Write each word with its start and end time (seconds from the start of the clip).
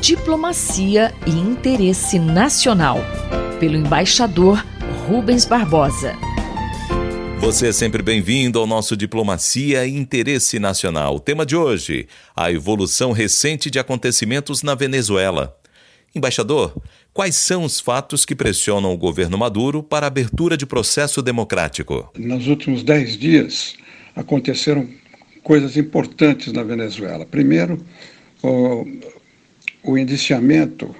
Diplomacia 0.00 1.14
e 1.26 1.30
Interesse 1.30 2.18
Nacional, 2.18 2.98
pelo 3.60 3.76
embaixador 3.76 4.64
Rubens 5.06 5.44
Barbosa. 5.44 6.14
Você 7.38 7.68
é 7.68 7.72
sempre 7.72 8.02
bem-vindo 8.02 8.58
ao 8.58 8.66
nosso 8.66 8.96
Diplomacia 8.96 9.86
e 9.86 9.96
Interesse 9.96 10.58
Nacional. 10.58 11.16
O 11.16 11.20
tema 11.20 11.44
de 11.44 11.56
hoje: 11.56 12.08
a 12.34 12.50
evolução 12.50 13.12
recente 13.12 13.70
de 13.70 13.78
acontecimentos 13.78 14.62
na 14.62 14.74
Venezuela. 14.74 15.56
Embaixador, 16.14 16.80
quais 17.12 17.36
são 17.36 17.64
os 17.64 17.80
fatos 17.80 18.24
que 18.24 18.34
pressionam 18.34 18.92
o 18.92 18.96
governo 18.96 19.36
Maduro 19.36 19.82
para 19.82 20.06
a 20.06 20.08
abertura 20.08 20.56
de 20.56 20.64
processo 20.64 21.20
democrático? 21.20 22.10
Nos 22.16 22.46
últimos 22.46 22.82
dez 22.82 23.16
dias 23.16 23.74
aconteceram 24.16 24.88
coisas 25.42 25.76
importantes 25.76 26.52
na 26.52 26.62
Venezuela. 26.62 27.24
Primeiro, 27.24 27.82
o, 28.42 28.86
o 29.82 29.98
indiciamento, 29.98 30.94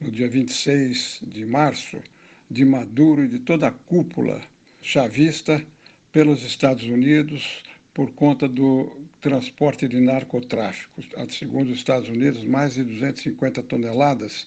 no 0.00 0.10
dia 0.10 0.28
26 0.28 1.20
de 1.26 1.44
março, 1.44 2.02
de 2.50 2.64
Maduro 2.64 3.24
e 3.24 3.28
de 3.28 3.40
toda 3.40 3.68
a 3.68 3.72
cúpula 3.72 4.42
chavista 4.82 5.64
pelos 6.10 6.42
Estados 6.42 6.84
Unidos 6.84 7.62
por 7.94 8.12
conta 8.12 8.48
do 8.48 9.04
transporte 9.20 9.86
de 9.86 10.00
narcotráfico. 10.00 11.02
Segundo 11.28 11.70
os 11.70 11.78
Estados 11.78 12.08
Unidos, 12.08 12.44
mais 12.44 12.74
de 12.74 12.84
250 12.84 13.62
toneladas 13.62 14.46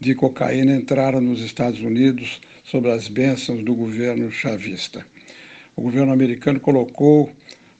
de 0.00 0.14
cocaína 0.14 0.74
entraram 0.74 1.20
nos 1.20 1.40
Estados 1.40 1.80
Unidos 1.80 2.40
sob 2.64 2.90
as 2.90 3.08
bênçãos 3.08 3.62
do 3.62 3.74
governo 3.74 4.30
chavista. 4.30 5.06
O 5.74 5.82
governo 5.82 6.12
americano 6.12 6.58
colocou 6.58 7.30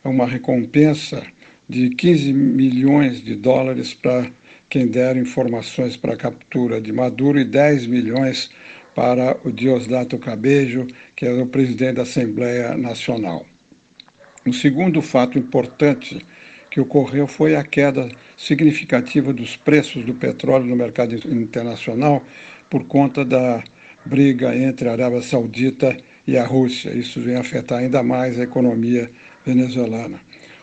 uma 0.05 0.27
recompensa 0.27 1.23
de 1.69 1.91
15 1.91 2.33
milhões 2.33 3.23
de 3.23 3.35
dólares 3.35 3.95
para 3.95 4.31
quem 4.69 4.87
der 4.87 5.17
informações 5.17 5.97
para 5.97 6.15
a 6.15 6.17
captura 6.17 6.81
de 6.81 6.93
Maduro 6.93 7.39
e 7.39 7.45
10 7.45 7.87
milhões 7.87 8.51
para 8.95 9.37
o 9.45 9.53
Diosdado 9.53 10.19
Cabejo, 10.19 10.87
que 11.15 11.27
é 11.27 11.33
o 11.33 11.47
presidente 11.47 11.97
da 11.97 12.03
Assembleia 12.03 12.77
Nacional. 12.77 13.47
O 14.47 14.53
segundo 14.53 15.03
fato 15.03 15.39
importante 15.39 16.25
que 16.71 16.81
ocorreu 16.81 17.27
foi 17.27 17.57
a 17.57 17.65
queda 17.65 18.09
significativa 18.37 19.33
dos 19.33 19.57
preços 19.57 20.05
do 20.05 20.15
petróleo 20.15 20.67
no 20.67 20.77
mercado 20.77 21.15
internacional 21.15 22.25
por 22.71 22.85
conta 22.85 23.25
da 23.25 23.63
briga 24.05 24.57
entre 24.57 24.89
a 24.89 24.93
Arábia 24.93 25.23
Saudita 25.23 25.97
e 26.27 26.37
a 26.37 26.45
Rússia. 26.45 26.91
Isso 26.91 27.21
vem 27.21 27.37
afetar 27.37 27.79
ainda 27.79 28.03
mais 28.03 28.39
a 28.39 28.45
economia 28.45 29.11
venezuelana. 29.45 30.21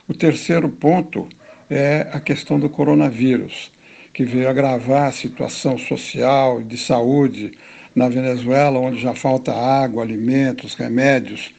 O 0.08 0.14
terceiro 0.14 0.68
ponto 0.68 1.30
é 1.70 2.10
a 2.12 2.20
questão 2.20 2.60
do 2.60 2.70
coronavírus, 2.70 3.72
que 4.12 4.26
veio 4.26 4.50
agravar 4.50 5.08
a 5.08 5.12
situação 5.12 5.78
social 5.78 6.60
e 6.60 6.64
de 6.66 6.78
saúde 6.78 7.52
na 7.96 8.10
Venezuela, 8.10 8.80
onde 8.80 9.02
já 9.02 9.16
falta 9.16 9.54
água, 9.54 10.04
alimentos, 10.04 10.76
remédios 10.76 11.54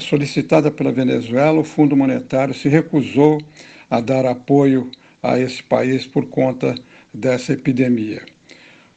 solicitada 0.00 0.70
pela 0.70 0.92
Venezuela, 0.92 1.60
o 1.60 1.64
Fundo 1.64 1.96
Monetário 1.96 2.54
se 2.54 2.68
recusou 2.68 3.38
a 3.90 4.00
dar 4.00 4.24
apoio 4.24 4.90
a 5.22 5.38
esse 5.38 5.62
país 5.62 6.06
por 6.06 6.26
conta 6.26 6.74
dessa 7.12 7.52
epidemia. 7.52 8.22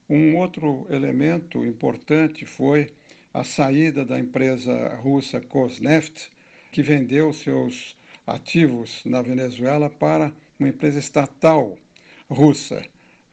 Um 0.10 0.38
outro 0.38 0.88
elemento 0.90 1.66
importante 1.66 2.46
foi 2.46 2.94
a 3.34 3.44
saída 3.44 4.06
da 4.06 4.18
empresa 4.18 4.96
russa 4.96 5.42
Kosneft, 5.42 6.30
que 6.72 6.82
vendeu 6.82 7.34
seus 7.34 7.97
ativos 8.28 9.04
na 9.06 9.22
Venezuela 9.22 9.90
para 9.90 10.34
uma 10.60 10.68
empresa 10.68 11.00
estatal 11.00 11.80
russa. 12.30 12.86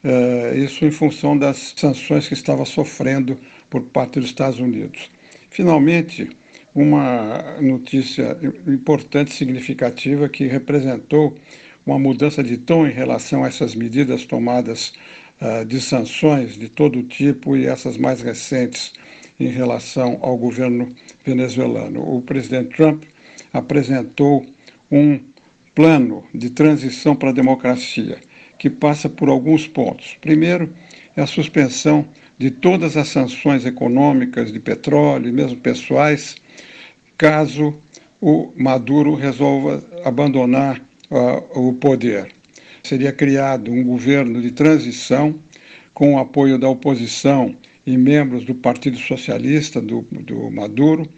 Uh, 0.04 0.56
isso 0.58 0.84
em 0.84 0.90
função 0.90 1.36
das 1.36 1.74
sanções 1.76 2.28
que 2.28 2.34
estava 2.34 2.64
sofrendo 2.64 3.38
por 3.68 3.82
parte 3.82 4.20
dos 4.20 4.28
Estados 4.28 4.60
Unidos. 4.60 5.10
Finalmente, 5.50 6.30
uma 6.74 7.56
notícia 7.60 8.36
importante, 8.66 9.32
significativa, 9.32 10.28
que 10.28 10.46
representou 10.46 11.38
uma 11.86 11.98
mudança 11.98 12.42
de 12.42 12.58
tom 12.58 12.86
em 12.86 12.92
relação 12.92 13.44
a 13.44 13.48
essas 13.48 13.74
medidas 13.74 14.24
tomadas 14.26 14.92
uh, 15.40 15.64
de 15.64 15.80
sanções 15.80 16.54
de 16.54 16.68
todo 16.68 17.02
tipo 17.02 17.56
e 17.56 17.66
essas 17.66 17.96
mais 17.96 18.20
recentes 18.20 18.92
em 19.40 19.48
relação 19.48 20.18
ao 20.20 20.36
governo 20.36 20.88
venezuelano. 21.24 22.16
O 22.16 22.22
presidente 22.22 22.76
Trump 22.76 23.04
apresentou 23.52 24.44
um 24.90 25.20
plano 25.74 26.24
de 26.34 26.50
transição 26.50 27.16
para 27.16 27.30
a 27.30 27.32
democracia 27.32 28.18
que 28.58 28.70
passa 28.70 29.08
por 29.08 29.28
alguns 29.28 29.66
pontos. 29.66 30.16
Primeiro, 30.20 30.72
é 31.16 31.22
a 31.22 31.26
suspensão 31.26 32.08
de 32.38 32.50
todas 32.50 32.96
as 32.96 33.08
sanções 33.08 33.64
econômicas 33.64 34.52
de 34.52 34.60
petróleo 34.60 35.32
mesmo 35.32 35.56
pessoais 35.58 36.36
caso 37.16 37.78
o 38.20 38.52
Maduro 38.56 39.14
resolva 39.14 39.84
abandonar 40.04 40.80
uh, 41.10 41.68
o 41.68 41.74
poder. 41.74 42.32
Seria 42.82 43.12
criado 43.12 43.70
um 43.70 43.84
governo 43.84 44.40
de 44.40 44.50
transição 44.50 45.34
com 45.92 46.14
o 46.14 46.18
apoio 46.18 46.58
da 46.58 46.68
oposição 46.68 47.54
e 47.86 47.96
membros 47.96 48.44
do 48.44 48.54
Partido 48.54 48.98
Socialista 48.98 49.80
do, 49.80 50.02
do 50.10 50.50
Maduro. 50.50 51.08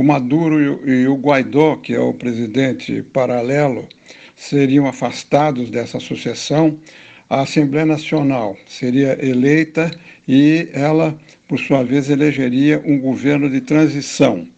O 0.00 0.02
Maduro 0.02 0.88
e 0.88 1.06
o, 1.06 1.14
Guaidó, 1.14 1.76
que 1.76 1.92
é 1.92 2.00
o 2.00 2.14
presidente 2.14 3.02
paralelo, 3.02 3.86
seriam 4.34 4.86
afastados 4.86 5.68
dessa 5.68 6.00
sucessão. 6.00 6.80
A 7.28 7.42
Assembleia 7.42 7.84
Nacional 7.84 8.56
seria 8.66 9.22
eleita 9.22 9.90
e 10.26 10.70
ela, 10.72 11.20
por 11.46 11.58
sua 11.58 11.84
vez, 11.84 12.08
elegeria 12.08 12.82
um 12.86 12.98
governo 12.98 13.50
de 13.50 13.60
transição. 13.60 14.48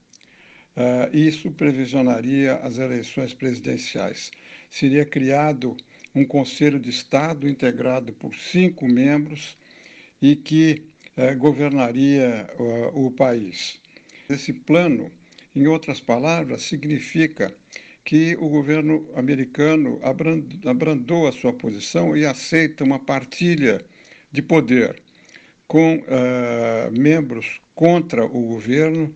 Uh, 0.77 1.11
isso 1.13 1.51
previsionaria 1.51 2.55
as 2.59 2.79
eleições 2.79 3.35
presidenciais. 3.35 4.31
Seria 4.71 5.05
criado 5.05 5.77
um 6.15 6.25
Conselho 6.25 6.79
de 6.79 6.91
Estado 6.91 7.49
integrado 7.49 8.13
por 8.13 8.33
cinco 8.33 8.87
membros 8.87 9.57
e 10.23 10.37
que 10.37 10.87
uh, 11.17 11.37
governaria 11.37 12.47
uh, 12.57 13.07
o 13.07 13.11
país. 13.11 13.83
Esse 14.31 14.53
plano, 14.53 15.11
em 15.55 15.67
outras 15.67 16.01
palavras, 16.01 16.63
significa 16.63 17.55
que 18.05 18.37
o 18.37 18.49
governo 18.49 19.09
americano 19.15 20.01
abrandou 20.65 21.29
a 21.29 21.33
sua 21.33 21.53
posição 21.53 22.17
e 22.17 22.27
aceita 22.27 22.83
uma 22.83 22.99
partilha 22.99 23.85
de 24.31 24.43
poder 24.43 25.01
com 25.69 26.03
membros 26.99 27.61
contra 27.75 28.25
o 28.25 28.47
governo 28.47 29.15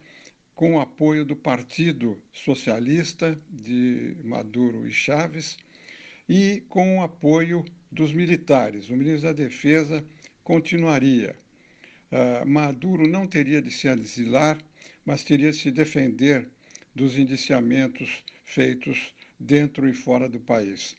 com 0.54 0.76
o 0.76 0.80
apoio 0.80 1.24
do 1.24 1.36
Partido 1.36 2.22
Socialista 2.32 3.36
de 3.48 4.16
Maduro 4.24 4.86
e 4.86 4.90
Chaves 4.90 5.58
e 6.26 6.62
com 6.68 6.98
o 6.98 7.02
apoio 7.02 7.64
dos 7.92 8.12
militares. 8.12 8.88
O 8.88 8.96
ministro 8.96 9.28
da 9.28 9.32
Defesa 9.34 10.04
continuaria. 10.42 11.36
Uh, 12.10 12.46
Maduro 12.46 13.08
não 13.08 13.26
teria 13.26 13.60
de 13.60 13.70
se 13.70 13.88
asilar, 13.88 14.58
mas 15.04 15.24
teria 15.24 15.50
de 15.50 15.58
se 15.58 15.70
defender 15.70 16.48
dos 16.94 17.18
indiciamentos 17.18 18.24
feitos 18.44 19.14
dentro 19.38 19.88
e 19.88 19.94
fora 19.94 20.28
do 20.28 20.40
país. 20.40 20.96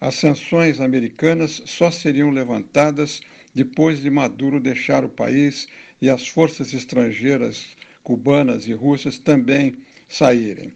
As 0.00 0.14
sanções 0.14 0.80
americanas 0.80 1.62
só 1.64 1.90
seriam 1.90 2.30
levantadas 2.30 3.20
depois 3.54 4.00
de 4.00 4.10
Maduro 4.10 4.60
deixar 4.60 5.04
o 5.04 5.08
país 5.08 5.66
e 6.00 6.08
as 6.08 6.28
forças 6.28 6.72
estrangeiras 6.72 7.76
cubanas 8.04 8.66
e 8.66 8.72
russas 8.72 9.18
também 9.18 9.74
saírem. 10.08 10.72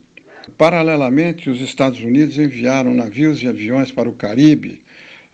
Paralelamente, 0.59 1.49
os 1.49 1.61
Estados 1.61 2.01
Unidos 2.01 2.37
enviaram 2.37 2.93
navios 2.93 3.43
e 3.43 3.49
aviões 3.49 3.93
para 3.93 4.09
o 4.09 4.15
Caribe 4.15 4.83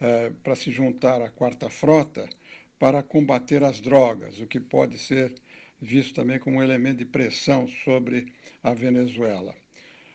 eh, 0.00 0.32
para 0.42 0.54
se 0.54 0.70
juntar 0.70 1.22
à 1.22 1.30
Quarta 1.30 1.70
Frota 1.70 2.28
para 2.78 3.02
combater 3.02 3.62
as 3.64 3.80
drogas, 3.80 4.40
o 4.40 4.46
que 4.46 4.60
pode 4.60 4.98
ser 4.98 5.34
visto 5.80 6.14
também 6.14 6.38
como 6.38 6.58
um 6.58 6.62
elemento 6.62 6.98
de 6.98 7.06
pressão 7.06 7.66
sobre 7.66 8.32
a 8.62 8.74
Venezuela. 8.74 9.54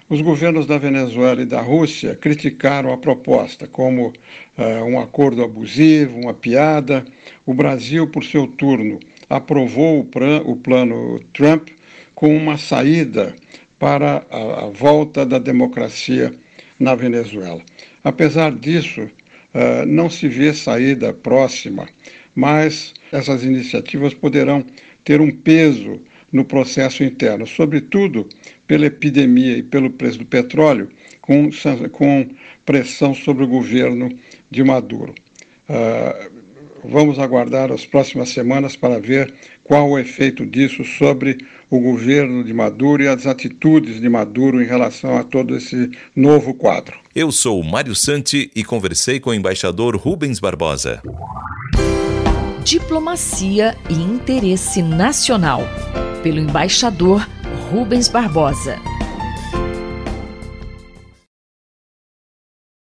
Os 0.09 0.21
governos 0.21 0.67
da 0.67 0.77
Venezuela 0.77 1.41
e 1.41 1.45
da 1.45 1.61
Rússia 1.61 2.15
criticaram 2.15 2.93
a 2.93 2.97
proposta 2.97 3.67
como 3.67 4.09
uh, 4.09 4.85
um 4.85 4.99
acordo 4.99 5.43
abusivo, 5.43 6.19
uma 6.19 6.33
piada. 6.33 7.05
O 7.45 7.53
Brasil, 7.53 8.07
por 8.07 8.23
seu 8.23 8.45
turno, 8.45 8.99
aprovou 9.29 10.01
o, 10.01 10.51
o 10.51 10.55
plano 10.57 11.19
Trump 11.33 11.69
com 12.13 12.35
uma 12.35 12.57
saída 12.57 13.35
para 13.79 14.25
a, 14.29 14.65
a, 14.65 14.69
volta 14.69 15.25
da 15.25 15.39
democracia 15.39 16.33
na 16.79 16.95
Venezuela. 16.95 17.61
Apesar 18.03 18.53
disso, 18.53 19.01
uh, 19.01 19.85
não 19.87 20.09
se 20.09 20.27
vê 20.27 20.53
saída 20.53 21.13
próxima, 21.13 21.87
mas 22.35 22.93
essas 23.11 23.43
iniciativas 23.43 24.13
poderão 24.13 24.65
ter 25.03 25.21
um 25.21 25.31
peso 25.31 25.99
no 26.31 26.43
processo 26.43 27.03
interno, 27.03 27.45
sobretudo 27.45 28.27
pela 28.65 28.87
epidemia 28.87 29.57
e 29.57 29.63
pelo 29.63 29.91
preço 29.91 30.17
do 30.19 30.25
petróleo, 30.25 30.89
com, 31.21 31.49
com 31.91 32.29
pressão 32.65 33.13
sobre 33.13 33.43
o 33.43 33.47
governo 33.47 34.09
de 34.49 34.63
Maduro. 34.63 35.13
Uh, 35.69 36.43
vamos 36.83 37.19
aguardar 37.19 37.71
as 37.71 37.85
próximas 37.85 38.29
semanas 38.29 38.75
para 38.75 38.99
ver 38.99 39.33
qual 39.63 39.91
o 39.91 39.99
efeito 39.99 40.45
disso 40.45 40.83
sobre 40.83 41.37
o 41.69 41.79
governo 41.79 42.43
de 42.43 42.53
Maduro 42.53 43.03
e 43.03 43.07
as 43.07 43.25
atitudes 43.25 44.01
de 44.01 44.09
Maduro 44.09 44.61
em 44.61 44.65
relação 44.65 45.17
a 45.17 45.23
todo 45.23 45.55
esse 45.55 45.91
novo 46.15 46.53
quadro. 46.53 46.97
Eu 47.15 47.31
sou 47.31 47.63
Mário 47.63 47.95
Santi 47.95 48.51
e 48.55 48.63
conversei 48.63 49.19
com 49.19 49.29
o 49.29 49.33
embaixador 49.33 49.95
Rubens 49.95 50.39
Barbosa. 50.39 51.01
Diplomacia 52.63 53.77
e 53.89 53.93
interesse 53.93 54.81
nacional, 54.81 55.61
pelo 56.23 56.39
embaixador 56.39 57.27
Rubens 57.69 58.07
Barbosa. 58.07 58.77